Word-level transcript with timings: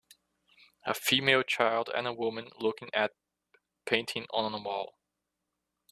A 0.83 0.95
female 0.95 1.43
child 1.43 1.91
and 1.95 2.07
a 2.07 2.11
woman 2.11 2.49
looking 2.59 2.89
at 2.91 3.11
a 3.53 3.57
painting 3.87 4.25
on 4.31 4.51
a 4.51 4.57
wall. 4.57 4.97